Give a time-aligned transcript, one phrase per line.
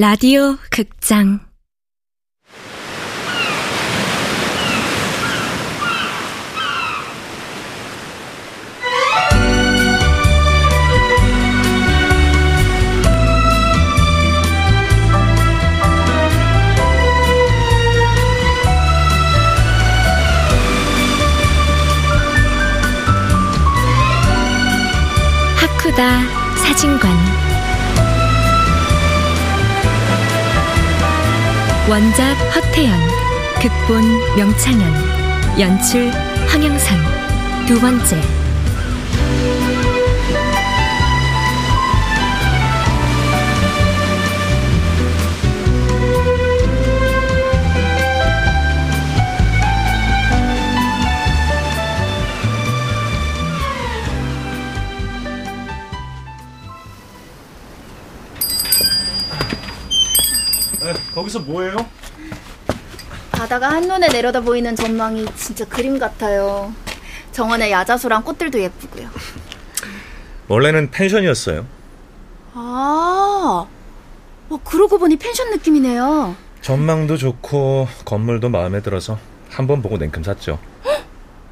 [0.00, 1.40] 라디오 극장.
[25.56, 26.20] 하쿠다
[26.54, 27.47] 사진관
[31.88, 32.92] 원작 허태연
[33.62, 36.10] 극본 명창현 연출
[36.46, 36.98] 황영선.
[37.66, 38.37] 두 번째
[61.28, 61.76] 에, 거기서 뭐해요?
[63.30, 66.72] 바다가 한눈에 내려다 보이는 전망이 진짜 그림 같아요.
[67.32, 69.08] 정원의 야자수랑 꽃들도 예쁘고요.
[70.48, 71.66] 원래는 펜션이었어요.
[72.54, 73.66] 아,
[74.48, 76.34] 어, 그러고 보니 펜션 느낌이네요.
[76.62, 79.18] 전망도 좋고 건물도 마음에 들어서
[79.50, 80.58] 한 번 보고 냉큼 샀죠.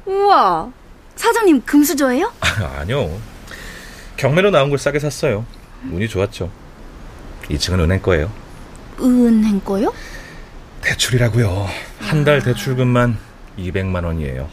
[0.05, 0.71] 우와,
[1.15, 2.31] 사장님 금수저예요?
[2.41, 3.19] 아, 아니요.
[4.17, 5.45] 경매로 나온 걸 싸게 샀어요.
[5.91, 6.49] 운이 좋았죠.
[7.49, 8.31] 2층은 은행 거예요.
[8.99, 9.93] 은행 거요?
[10.81, 11.67] 대출이라고요.
[11.99, 13.17] 한 달 대출금만
[13.57, 14.49] 200만 원이에요.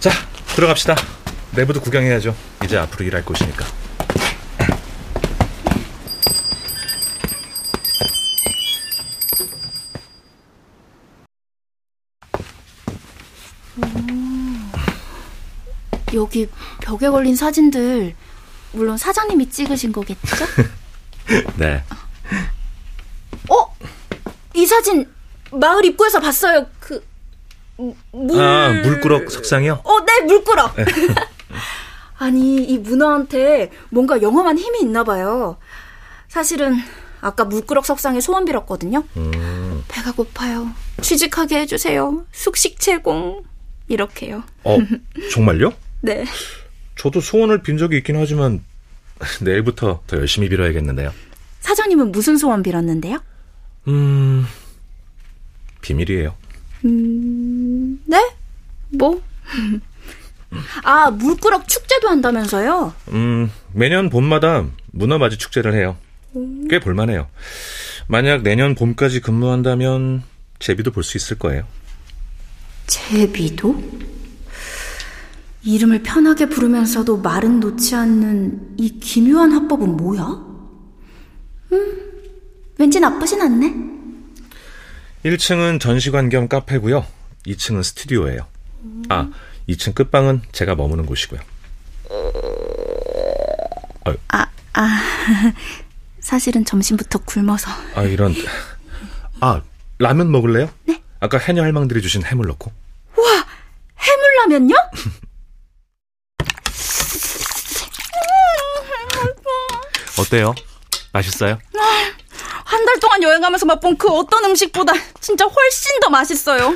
[0.00, 0.10] 자,
[0.54, 0.96] 들어갑시다.
[1.52, 2.34] 내부도 구경해야죠.
[2.64, 3.64] 이제 앞으로 일할 곳이니까.
[16.14, 16.46] 여기
[16.80, 18.14] 벽에 걸린 사진들
[18.72, 20.46] 물론 사장님이 찍으신 거겠죠?
[21.56, 21.82] 네.
[24.62, 24.64] 어?
[24.64, 25.08] 이 사진
[25.50, 26.66] 마을 입구에서 봤어요.
[26.78, 27.04] 그
[28.12, 28.40] 물...
[28.40, 29.80] 아, 물꾸럭 석상이요?
[29.82, 30.76] 어, 네, 물꾸럭.
[32.18, 35.58] 아니, 이 문어한테 뭔가 영험한 힘이 있나 봐요.
[36.28, 36.76] 사실은
[37.20, 39.02] 아까 물꾸럭 석상에 소원 빌었거든요.
[39.16, 39.84] 음.
[39.88, 40.70] 배가 고파요.
[41.00, 42.24] 취직하게 해주세요.
[42.30, 43.42] 숙식 제공.
[43.88, 44.44] 이렇게요.
[44.62, 44.78] 어,
[45.32, 45.72] 정말요?
[46.02, 46.24] 네.
[46.96, 48.64] 저도 소원을 빈 적이 있긴 하지만
[49.40, 51.12] 내일부터 더 열심히 빌어야겠는데요.
[51.60, 53.18] 사장님은 무슨 소원 빌었는데요?
[53.88, 54.44] 음,
[55.80, 56.34] 비밀이에요.
[56.84, 58.34] 음, 네?
[58.90, 59.20] 뭐?
[60.84, 62.92] 아, 물꾸럭 축제도 한다면서요?
[63.08, 65.96] 음, 매년 봄마다 문어맞이 축제를 해요.
[66.68, 67.28] 꽤 볼만해요.
[68.06, 70.22] 만약 내년 봄까지 근무한다면
[70.58, 71.64] 제비도 볼 수 있을 거예요.
[72.86, 73.82] 제비도?
[75.64, 80.24] 이름을 편하게 부르면서도 말은 놓지 않는 이 기묘한 합법은 뭐야?
[81.72, 82.11] 음,
[82.78, 83.74] 왠지 나쁘진 않네.
[85.24, 87.06] 1층은 전시관 겸 카페고요.
[87.46, 88.46] 2층은 스튜디오예요.
[89.08, 89.30] 아,
[89.68, 91.40] 2층 끝방은 제가 머무는 곳이고요.
[94.28, 95.02] 아, 아,
[96.20, 97.70] 사실은 점심부터 굶어서.
[97.94, 98.34] 아, 이런.
[99.40, 99.62] 아,
[99.98, 100.70] 라면 먹을래요?
[100.84, 101.02] 네.
[101.20, 102.72] 아까 해녀 할망들이 주신 해물 넣고.
[103.16, 103.46] 와,
[103.98, 104.74] 해물라면요?
[110.18, 110.54] 어때요?
[111.12, 111.58] 맛있어요?
[112.72, 116.74] 한 달 동안 여행하면서 맛본 그 어떤 음식보다 진짜 훨씬 더 맛있어요.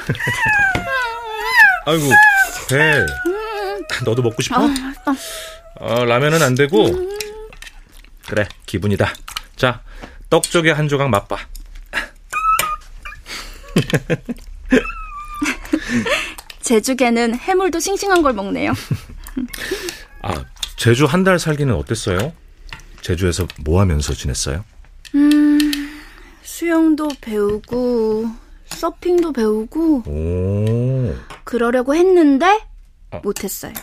[1.86, 2.10] 아이고,
[2.68, 3.06] 배.
[4.04, 4.56] 너도 먹고 싶어?
[4.58, 5.16] 아.
[5.80, 6.86] 어, 라면은 안 되고.
[8.26, 9.12] 그래, 기분이다.
[9.56, 9.80] 자,
[10.28, 11.38] 떡쪽에 한 조각 맛봐.
[16.62, 18.72] 제주개는 해물도 싱싱한 걸 먹네요.
[20.22, 20.44] 아,
[20.76, 22.32] 제주 한 달 살기는 어땠어요?
[23.02, 24.64] 제주에서 뭐 하면서 지냈어요?
[25.14, 25.65] 음,
[26.56, 28.24] 수영도 배우고,
[28.64, 31.14] 서핑도 배우고, 오,
[31.44, 32.46] 그러려고 했는데,
[33.10, 33.20] 아.
[33.22, 33.74] 못했어요.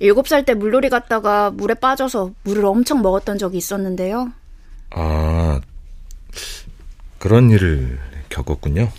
[0.00, 4.32] 일곱 살때 물놀이 갔다가 물에 빠져서 물을 엄청 먹었던 적이 있었는데요.
[4.90, 5.62] 아,
[7.18, 7.98] 그런 일을
[8.28, 8.90] 겪었군요.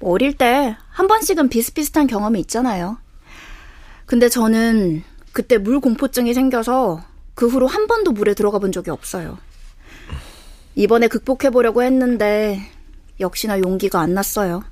[0.00, 2.98] 어릴 때 한 번씩은 비슷비슷한 경험이 있잖아요.
[4.06, 5.02] 근데 저는
[5.32, 7.02] 그때 물 공포증이 생겨서
[7.34, 9.38] 그 후로 한 번도 물에 들어가 본 적이 없어요.
[10.78, 12.60] 이번에 극복해보려고 했는데
[13.18, 14.62] 역시나 용기가 안 났어요.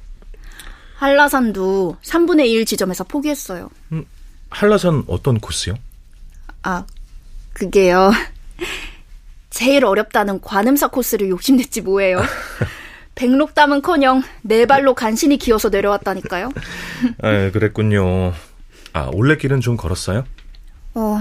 [0.94, 3.68] 한라산도 3분의 1 지점에서 포기했어요.
[4.48, 5.74] 한라산 어떤 코스요?
[6.62, 6.86] 아,
[7.52, 8.12] 그게요.
[9.50, 12.22] 제일 어렵다는 관음사 코스를 욕심냈지 뭐예요.
[13.16, 16.52] 백록담은커녕 네 발로 간신히 기어서 내려왔다니까요.
[17.20, 18.32] 아, 그랬군요.
[18.92, 20.24] 아, 올레길은 좀 걸었어요?
[20.94, 21.18] 어,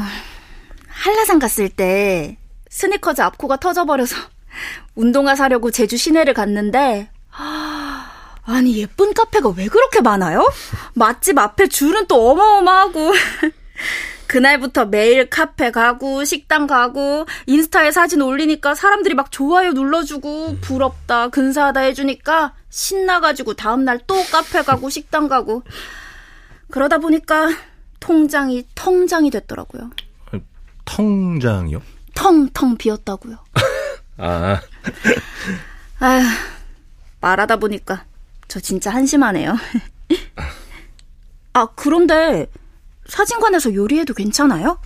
[0.88, 2.38] 한라산 갔을 때
[2.70, 4.35] 스니커즈 앞코가 터져버려서
[4.96, 7.10] 운동화 사려고 제주 시내를 갔는데
[8.44, 10.48] 아니 예쁜 카페가 왜 그렇게 많아요?
[10.94, 13.12] 맛집 앞에 줄은 또 어마어마하고
[14.28, 21.82] 그날부터 매일 카페 가고 식당 가고 인스타에 사진 올리니까 사람들이 막 좋아요 눌러주고 부럽다 근사하다
[21.82, 25.64] 해주니까 신나가지고 다음날 또 카페 가고 식당 가고
[26.72, 27.50] 그러다 보니까
[28.00, 29.90] 통장이 텅장이 됐더라고요.
[30.86, 31.82] 통장이요?
[32.14, 33.38] 텅텅 비었다고요.
[34.18, 34.62] 아.
[36.00, 36.24] 아휴,
[37.22, 38.06] 말하다 보니까
[38.48, 39.56] 저 진짜 한심하네요.
[41.54, 42.48] 아, 그런데
[43.08, 44.80] 사진관에서 요리해도 괜찮아요?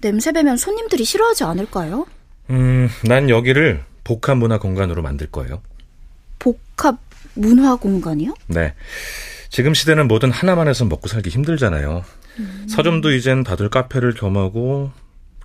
[0.00, 2.06] 냄새 배면 손님들이 싫어하지 않을까요?
[2.50, 5.62] 음, 난 여기를 복합 문화 공간으로 만들 거예요.
[6.38, 6.98] 복합
[7.34, 8.34] 문화 공간이요?
[8.48, 8.74] 네.
[9.48, 12.04] 지금 시대는 뭐든 하나만 해서 먹고 살기 힘들잖아요.
[12.38, 12.66] 음.
[12.68, 14.90] 서점도 이젠 다들 카페를 겸하고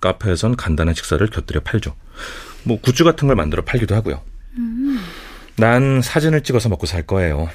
[0.00, 1.94] 카페에선 간단한 식사를 곁들여 팔죠.
[2.64, 4.22] 뭐 굿즈 같은 걸 만들어 팔기도 하고요.
[4.56, 5.00] 음.
[5.56, 7.48] 난 사진을 찍어서 먹고 살 거예요.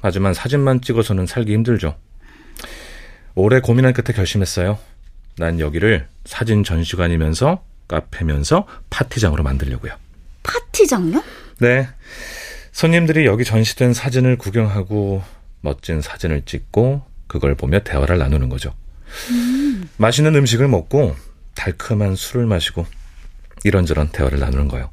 [0.00, 1.96] 하지만 사진만 찍어서는 살기 힘들죠.
[3.34, 4.78] 오래 고민한 끝에 결심했어요.
[5.36, 9.92] 난 여기를 사진 전시관이면서 카페면서 파티장으로 만들려고요.
[10.42, 11.22] 파티장요?
[11.60, 11.88] 네.
[12.72, 15.22] 손님들이 여기 전시된 사진을 구경하고
[15.60, 18.74] 멋진 사진을 찍고 그걸 보며 대화를 나누는 거죠.
[19.30, 19.88] 음.
[19.96, 21.14] 맛있는 음식을 먹고
[21.54, 22.86] 달콤한 술을 마시고
[23.64, 24.90] 이런저런 대화를 나누는 거예요.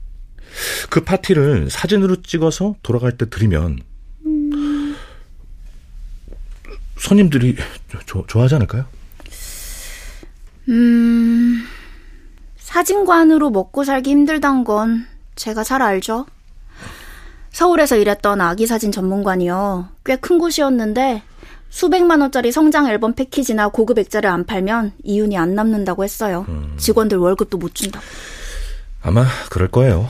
[0.90, 3.80] 그 파티를 사진으로 찍어서 돌아갈 때 드리면
[4.26, 4.96] 음.
[6.98, 7.56] 손님들이
[8.06, 8.86] 조, 좋아하지 않을까요?
[10.70, 11.64] 음,
[12.58, 15.06] 사진관으로 먹고 살기 힘들단 건
[15.36, 16.26] 제가 잘 알죠.
[17.52, 19.90] 서울에서 일했던 아기 사진 전문관이요.
[20.06, 21.24] 꽤 큰 곳이었는데
[21.70, 26.46] 수백만 원짜리 성장 앨범 패키지나 고급 액자를 안 팔면 이윤이 안 남는다고 했어요.
[26.50, 26.74] 음.
[26.78, 28.06] 직원들 월급도 못 준다고.
[29.02, 30.08] 아마 그럴 거예요.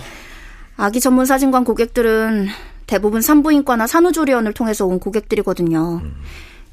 [0.77, 2.47] 아기 전문 사진관 고객들은
[2.87, 6.01] 대부분 산부인과나 산후조리원을 통해서 온 고객들이거든요.
[6.03, 6.15] 음.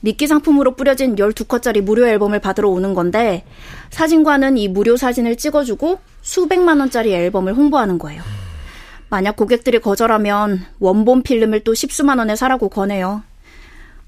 [0.00, 3.44] 미끼 상품으로 뿌려진 12컷짜리 무료 앨범을 받으러 오는 건데
[3.90, 8.22] 사진관은 이 무료 사진을 찍어주고 수백만 원짜리 앨범을 홍보하는 거예요.
[9.08, 13.22] 만약 고객들이 거절하면 원본 필름을 또 십수만 원에 사라고 권해요.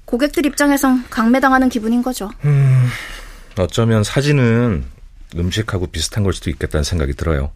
[0.05, 2.31] 고객들 입장에선 강매당하는 기분인 거죠.
[2.45, 2.87] 음,
[3.57, 4.85] 어쩌면 사진은
[5.35, 7.51] 음식하고 비슷한 걸 수도 있겠다는 생각이 들어요.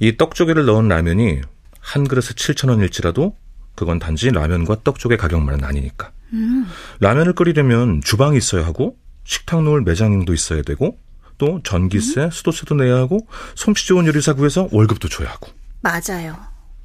[0.00, 1.40] 이 떡조개를 넣은 라면이
[1.80, 3.36] 한 그릇에 7천 원일지라도
[3.74, 6.10] 그건 단지 라면과 떡조개 가격만은 아니니까.
[6.32, 6.66] 음.
[7.00, 10.98] 라면을 끓이려면 주방이 있어야 하고 식탁 놓을 매장도 있어야 되고
[11.38, 12.30] 또 전기세, 음?
[12.30, 15.50] 수도세도 내야 하고 솜씨 좋은 요리사 구해서 월급도 줘야 하고.
[15.80, 16.36] 맞아요.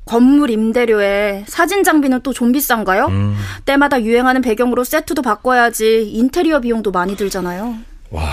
[0.05, 3.07] 건물 임대료에 사진 장비는 또 좀 비싼가요?
[3.07, 3.35] 음.
[3.65, 7.77] 때마다 유행하는 배경으로 세트도 바꿔야지 인테리어 비용도 많이 들잖아요.
[8.11, 8.23] 와,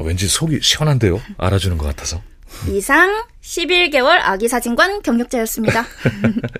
[0.00, 1.20] 왠지 속이 시원한데요?
[1.38, 2.20] 알아주는 것 같아서.
[2.68, 5.84] 이상 11개월 아기 사진관 경력자였습니다.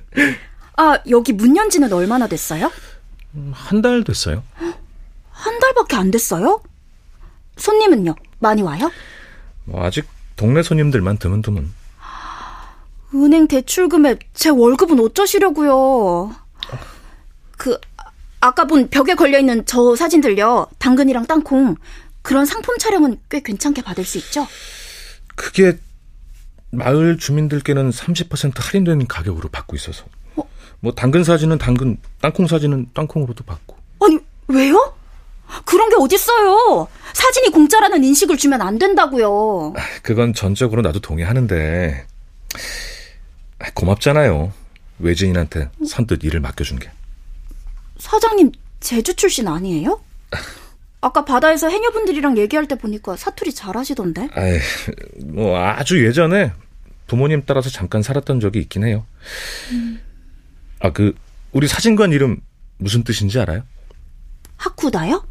[0.77, 2.71] 아, 여기 문 연 지는 얼마나 됐어요?
[3.53, 4.43] 한 달 됐어요.
[5.31, 6.63] 한 달밖에 안 됐어요?
[7.57, 8.15] 손님은요?
[8.39, 8.91] 많이 와요?
[9.65, 10.07] 뭐 아직
[10.37, 11.73] 동네 손님들만 드문드문.
[13.15, 16.35] 은행 대출금에 제 월급은 어쩌시려고요?
[17.57, 17.79] 그
[18.41, 20.69] 아까 본 벽에 걸려 있는 저 사진들요.
[20.79, 21.77] 당근이랑 땅콩
[22.23, 24.47] 그런 상품 촬영은 꽤 괜찮게 받을 수 있죠?
[25.35, 25.79] 그게
[26.77, 30.05] 마을 주민들께는 30% 할인된 가격으로 받고 있어서.
[30.37, 30.43] 어?
[30.81, 33.77] 뭐 당근 사진은 당근, 땅콩 사진은 땅콩으로도 받고.
[34.03, 34.19] 아니
[34.49, 34.95] 왜요?
[35.65, 36.89] 그런 게 어딨어요.
[37.13, 39.75] 사진이 공짜라는 인식을 주면 안 된다고요.
[40.03, 42.07] 그건 전적으로 나도 동의하는데
[43.75, 44.53] 고맙잖아요.
[44.99, 46.91] 외지인한테 선뜻 일을 맡겨준 게.
[47.99, 50.01] 사장님 제주 출신 아니에요?
[51.01, 54.29] 아까 바다에서 해녀분들이랑 얘기할 때 보니까 사투리 잘하시던데.
[54.35, 54.59] 아이,
[55.25, 56.53] 뭐 아주 예전에
[57.07, 59.07] 부모님 따라서 잠깐 살았던 적이 있긴 해요.
[59.73, 60.01] 음.
[60.81, 61.15] 아, 그
[61.53, 62.41] 우리 사진관 이름
[62.79, 63.63] 무슨 뜻인지 알아요?
[64.57, 65.25] 하쿠다요?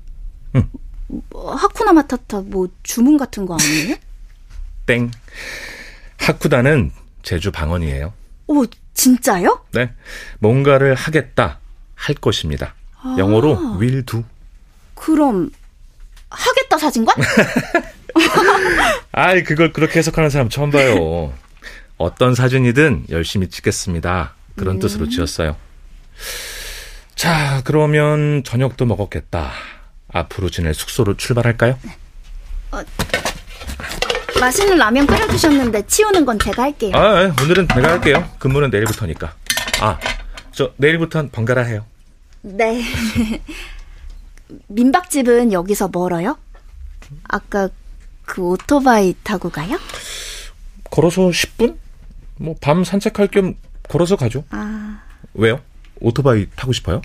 [0.55, 0.69] 응.
[1.07, 3.95] 뭐, 하쿠나 마타타 뭐 주문 같은 거 아니에요?
[4.85, 5.11] 땡.
[6.17, 6.91] 하쿠다는
[7.23, 8.13] 제주 방언이에요.
[8.47, 9.65] 오, 진짜요?
[9.73, 9.91] 네.
[10.39, 11.59] 뭔가를 하겠다,
[11.95, 12.75] 할 것입니다.
[13.01, 13.15] 아.
[13.17, 14.23] 영어로 will do.
[14.93, 15.51] 그럼
[16.29, 17.15] 하겠다 사진관?
[19.11, 21.33] 아이, 그걸 그렇게 해석하는 사람 처음 봐요.
[21.97, 24.33] 어떤 사진이든 열심히 찍겠습니다.
[24.55, 24.79] 그런 음.
[24.79, 25.55] 뜻으로 지었어요.
[27.15, 29.51] 자, 그러면 저녁도 먹었겠다.
[30.11, 31.77] 앞으로 지낼 숙소로 출발할까요?
[32.71, 32.81] 어,
[34.39, 36.91] 맛있는 라면 끓여주셨는데 치우는 건 제가 할게요.
[36.95, 38.29] 아, 예, 오늘은 내가 할게요.
[38.39, 39.33] 근무는 내일부터니까.
[39.81, 39.99] 아,
[40.51, 41.85] 저 내일부터는 번갈아 해요.
[42.41, 42.81] 네.
[44.67, 46.37] 민박집은 여기서 멀어요?
[47.27, 47.69] 아까
[48.25, 49.77] 그 오토바이 타고 가요?
[50.91, 51.77] 걸어서 10분?
[52.39, 53.55] 뭐 밤 산책할 겸
[53.87, 54.43] 걸어서 가죠.
[54.49, 55.01] 아,
[55.33, 55.59] 왜요?
[55.99, 57.01] 오토바이 타고 싶어요?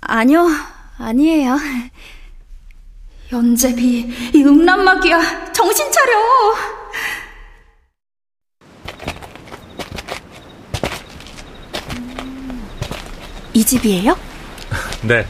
[0.00, 0.46] 아니요.
[0.98, 1.56] 아니에요.
[3.30, 5.52] 연재비, 이 음란마귀야.
[5.52, 6.12] 정신 차려.
[13.54, 14.16] 이 집이에요?
[15.02, 15.26] 네.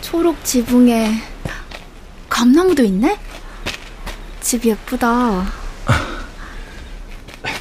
[0.00, 1.10] 초록 지붕에
[2.28, 3.18] 감나무도 있네?
[4.40, 5.46] 집 예쁘다.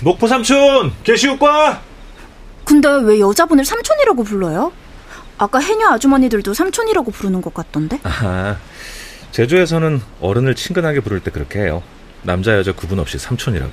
[0.05, 1.81] 목포 삼촌, 개시오과.
[2.63, 4.71] 근데 왜 여자분을 삼촌이라고 불러요?
[5.39, 7.99] 아까 해녀 아주머니들도 삼촌이라고 부르는 것 같던데?
[8.03, 8.55] 아,
[9.31, 11.81] 제주에서는 어른을 친근하게 부를 때 그렇게 해요.
[12.21, 13.71] 남자 여자 구분 없이 삼촌이라고.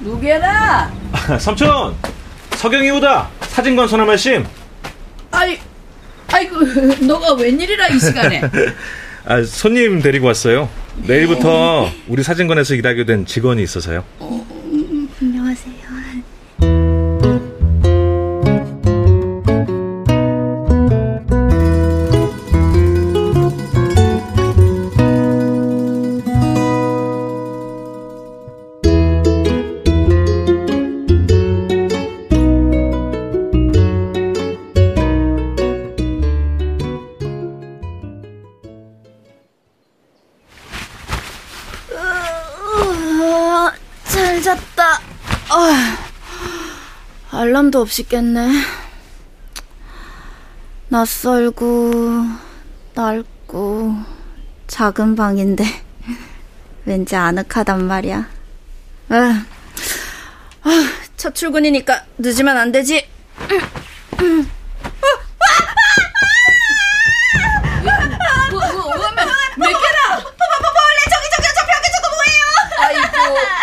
[0.00, 0.92] 누구야?
[1.40, 1.96] 삼촌,
[2.56, 3.30] 서경이 오다.
[3.48, 4.46] 사진관 소나 말씀.
[5.30, 5.58] 아이,
[6.30, 6.56] 아이고,
[7.06, 8.42] 너가 웬일이라 이 시간에?
[9.24, 10.68] 아, 손님 데리고 왔어요.
[10.96, 14.04] 내일부터 우리 사진관에서 일하게 된 직원이 있어서요.
[15.20, 15.74] 안녕하세요.
[47.74, 48.48] 알람도 없이 깼네.
[50.88, 51.92] 낯설고
[52.94, 53.96] 넓고
[54.68, 55.64] 작은 방인데
[56.86, 58.28] 왠지 아늑하단 말이야.
[59.08, 59.44] 아,
[60.62, 63.08] 아, 첫 출근이니까 늦으면 안 되지.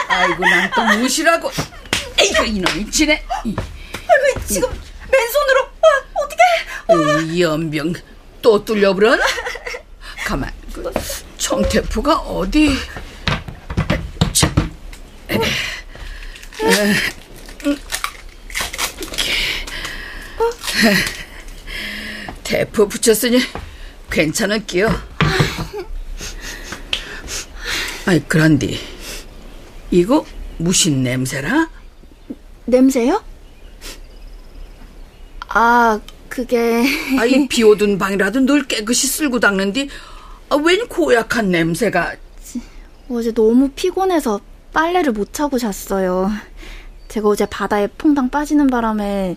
[0.10, 1.51] 아이고, 난 또 무시라고.
[2.20, 3.24] 에이구, 이놈이 지네.
[4.51, 4.70] 지금
[5.12, 5.88] 맨손으로 아,
[6.24, 6.43] 어떻게?
[7.34, 7.93] 이 연병
[8.41, 9.25] 또 뚫려버렸나?
[10.25, 10.91] 가만, 그
[11.38, 12.70] 청태포가 어디?
[15.29, 15.41] 음.
[22.43, 23.39] 대포 붙였으니
[24.10, 24.89] 괜찮을게요.
[28.05, 28.79] 아이 그런디
[29.91, 30.25] 이거
[30.58, 31.70] 무슨 냄새라?
[32.65, 33.24] 냄새요?
[35.53, 36.86] 아, 그게
[37.20, 39.89] 아이 비오던 방이라도 늘 깨끗이 쓸고 닦는디
[40.50, 42.15] 아, 웬 고약한 냄새가
[43.10, 44.39] 어제 너무 피곤해서
[44.74, 46.31] 빨래를 못 하고 잤어요.
[47.10, 49.36] 제가 어제 바다에 퐁당 빠지는 바람에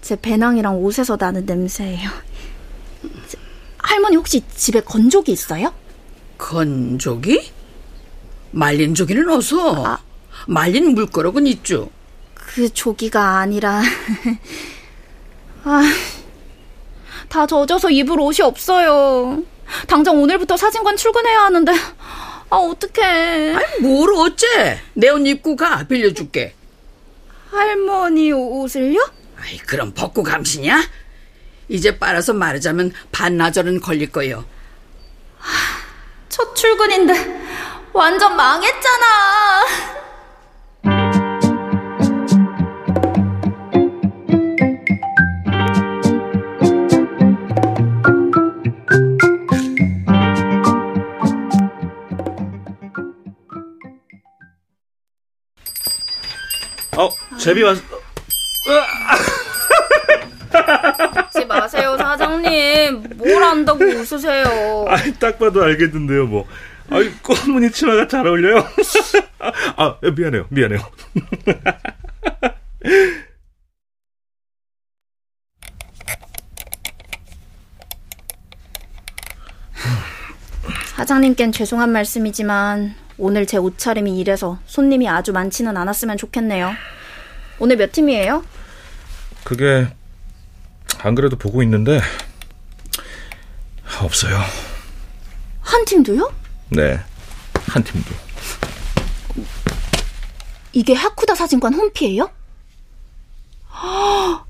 [0.00, 2.08] 제 배낭이랑 옷에서 나는 냄새예요.
[3.28, 3.38] 저,
[3.78, 5.74] 할머니 혹시 집에 건조기 있어요?
[6.38, 7.50] 건조기?
[8.52, 9.98] 말린 조기는 어서 아.
[10.46, 11.90] 말린 물거럭은 있죠.
[12.34, 13.82] 그 조기가 아니라
[15.64, 15.82] 아,
[17.28, 19.42] 다 젖어서 입을 옷이 없어요.
[19.86, 21.72] 당장 오늘부터 사진관 출근해야 하는데
[22.50, 23.54] 아 어떡해.
[23.54, 26.54] 아니 뭘 어째 내 옷 입고 가 빌려줄게.
[27.50, 29.00] 할머니 옷을요?
[29.40, 30.82] 아이 그럼 벗고 감시냐?
[31.68, 34.44] 이제 빨아서 마르자면 반나절은 걸릴 거요.
[36.28, 37.40] 첫 출근인데
[37.92, 39.06] 완전 망했잖아.
[57.40, 57.78] 제비 왔.
[61.34, 63.16] 웃지 마세요, 사장님.
[63.16, 64.84] 뭘 안다고 웃으세요.
[64.86, 66.46] 아, 딱 봐도 알겠는데요, 뭐.
[66.90, 68.58] 아이, 검은이 치마가 잘 어울려요.
[69.76, 70.80] 아, 미안해요, 미안해요.
[80.96, 86.74] 사장님께는 죄송한 말씀이지만 오늘 제 옷차림이 이래서 손님이 아주 많지는 않았으면 좋겠네요.
[87.60, 88.42] 오늘 몇 팀이에요?
[89.44, 89.86] 그게,
[90.98, 92.00] 안 그래도 보고 있는데,
[94.02, 94.40] 없어요.
[95.60, 96.32] 한 팀도요?
[96.70, 96.98] 네,
[97.66, 98.14] 한 팀도.
[100.72, 102.30] 이게 하쿠다 사진관 홈피예요?
[103.74, 104.46] 헉,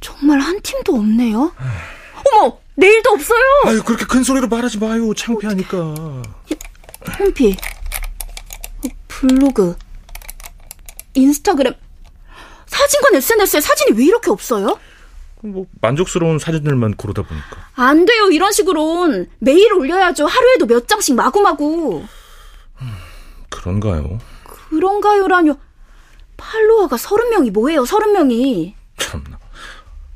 [0.00, 1.54] 정말 한 팀도 없네요.
[2.26, 3.40] 어머, 내일도 없어요.
[3.66, 5.14] 아유, 그렇게 큰 소리로 말하지 마요.
[5.14, 5.94] 창피하니까.
[7.18, 7.56] 홈피,
[8.84, 9.76] 어, 블로그,
[11.14, 11.74] 인스타그램,
[12.84, 14.78] 사진관 SNS에 사진이 왜 이렇게 없어요?
[15.40, 17.68] 뭐, 만족스러운 사진들만 고르다 보니까.
[17.74, 19.28] 안 돼요, 이런 식으론.
[19.38, 20.26] 매일 올려야죠.
[20.26, 22.04] 하루에도 몇 장씩 마구마구.
[23.48, 24.18] 그런가요?
[24.70, 25.56] 그런가요라뇨.
[26.36, 28.74] 팔로워가 서른 명이 뭐예요, 서른 명이.
[28.98, 29.38] 참나.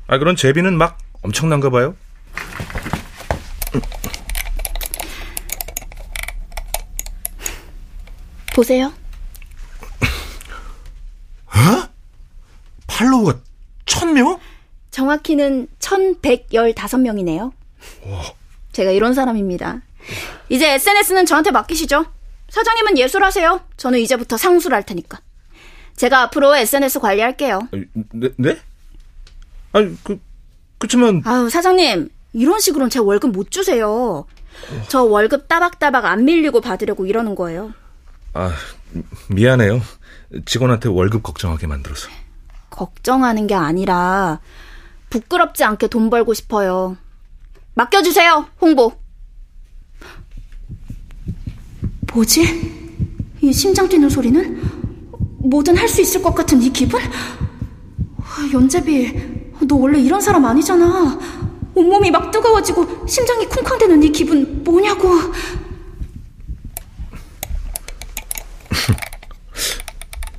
[0.07, 1.95] 아, 그런 제비는 막 엄청난가 봐요?
[8.53, 8.91] 보세요.
[12.99, 13.39] 팔로워가
[13.85, 14.37] 천 명?
[14.91, 17.53] 정확히는 1115명이네요.
[18.73, 19.81] 제가 이런 사람입니다.
[20.49, 22.05] 이제 SNS는 저한테 맡기시죠.
[22.49, 23.61] 사장님은 예술하세요.
[23.77, 25.21] 저는 이제부터 상수를 할 테니까.
[25.95, 27.69] 제가 앞으로 SNS 관리할게요.
[28.11, 28.29] 네?
[28.35, 28.59] 네?
[29.71, 30.19] 아니, 그,
[30.77, 31.21] 그치만.
[31.25, 32.09] 아유, 사장님.
[32.33, 34.25] 이런 식으로는 제 월급 못 주세요.
[34.89, 37.73] 저 월급 따박따박 안 밀리고 받으려고 이러는 거예요.
[38.33, 38.53] 아,
[39.29, 39.81] 미안해요.
[40.45, 42.09] 직원한테 월급 걱정하게 만들어서.
[42.79, 44.39] 걱정하는 게 아니라
[45.09, 46.95] 부끄럽지 않게 돈 벌고 싶어요.
[47.73, 48.93] 맡겨주세요, 홍보.
[52.13, 53.11] 뭐지?
[53.41, 54.61] 이 심장 뛰는 소리는?
[55.39, 57.01] 뭐든 할 수 있을 것 같은 이 기분?
[58.53, 61.19] 연재비, 너 원래 이런 사람 아니잖아.
[61.75, 65.09] 온몸이 막 뜨거워지고 심장이 쿵쾅대는 이 기분 뭐냐고.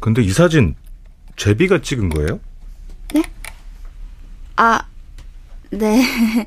[0.01, 0.75] 근데 이 사진
[1.41, 2.39] 제비가 찍은 거예요?
[3.15, 3.23] 네?
[4.57, 4.85] 아,
[5.71, 6.47] 네.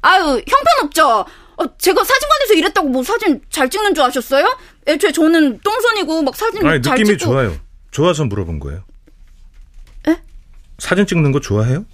[0.00, 1.26] 아유, 형편없죠?
[1.56, 4.56] 어, 제가 사진관에서 일했다고 뭐 사진 잘 찍는 줄 아셨어요?
[4.86, 7.32] 애초에 저는 똥손이고 막 사진 아니, 잘 느낌이 찍고.
[7.32, 7.56] 좋아요.
[7.90, 8.84] 좋아서 물어본 거예요.
[10.06, 10.16] 에?
[10.78, 11.84] 사진 찍는 거 좋아해요?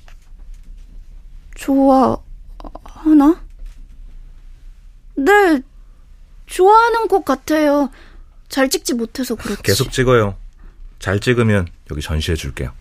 [1.54, 3.42] 좋아하나?
[5.16, 5.62] 네,
[6.44, 7.88] 좋아하는 것 같아요.
[8.50, 9.62] 잘 찍지 못해서 그렇지.
[9.62, 10.36] 계속 찍어요.
[10.98, 12.72] 잘 찍으면 여기 전시해 줄게요.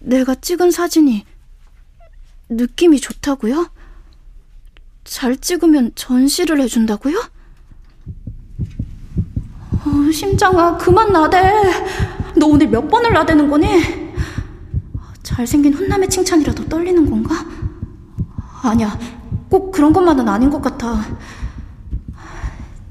[0.00, 1.24] 내가 찍은 사진이
[2.48, 3.70] 느낌이 좋다고요?
[5.04, 7.18] 잘 찍으면 전시를 해준다고요?
[9.84, 11.40] 어, 심장아, 그만 나대.
[12.36, 13.66] 너 오늘 몇 번을 나대는 거니?
[15.22, 17.34] 잘생긴 훈남의 칭찬이라도 떨리는 건가?
[18.62, 18.98] 아니야,
[19.48, 21.04] 꼭 그런 것만은 아닌 것 같아.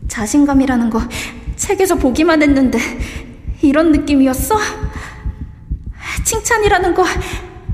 [0.07, 1.01] 자신감이라는 거
[1.55, 2.77] 책에서 보기만 했는데
[3.61, 4.57] 이런 느낌이었어?
[6.23, 7.03] 칭찬이라는 거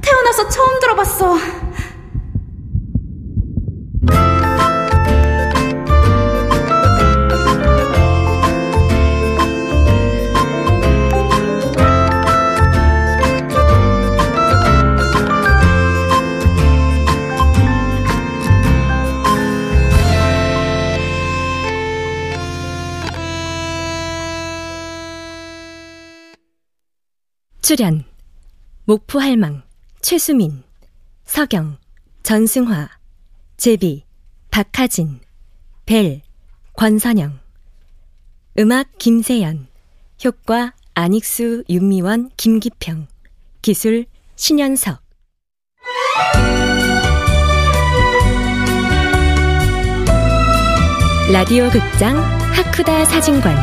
[0.01, 1.37] 태어나서 처음 들어봤어.
[27.67, 28.05] 출연
[28.85, 29.61] 목포 할망
[29.99, 30.63] 최수민
[31.25, 31.77] 서경
[32.23, 32.87] 전승화
[33.57, 34.05] 제비
[34.49, 35.19] 박하진
[35.85, 36.21] 벨
[36.77, 37.37] 권선영.
[38.57, 39.67] 음악 김세연
[40.23, 43.07] 효과 안익수 윤미원 김기평.
[43.61, 44.05] 기술
[44.37, 45.01] 신현석.
[51.33, 52.15] 라디오 극장
[52.53, 53.57] 하쿠다 사진관.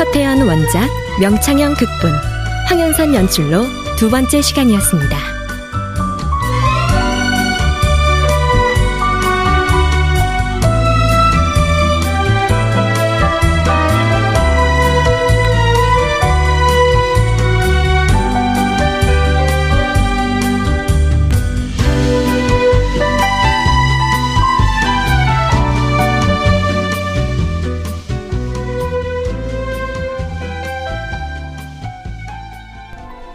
[0.00, 0.90] 허태연 원작
[1.20, 2.29] 명창영 극본
[2.70, 5.39] 황현선 연출로 두 번째 시간이었습니다.